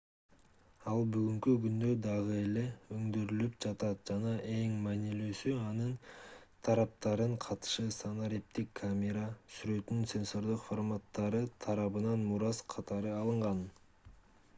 [0.91, 2.61] ал бүгүнкү күндө дагы эле
[2.95, 5.91] өндүрүлүп жатат жана эң маанилүүсү анын
[6.69, 9.27] тараптарынын катышы санариптик камера
[9.59, 13.63] сүрөттөрүнүн сенсордук форматтары тарабынан мурас катары алынган